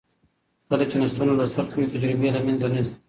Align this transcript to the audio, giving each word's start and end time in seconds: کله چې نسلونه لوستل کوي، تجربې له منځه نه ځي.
کله 0.69 0.85
چې 0.91 0.95
نسلونه 1.01 1.33
لوستل 1.35 1.67
کوي، 1.73 1.91
تجربې 1.93 2.29
له 2.35 2.41
منځه 2.47 2.67
نه 2.73 2.81
ځي. 2.85 2.93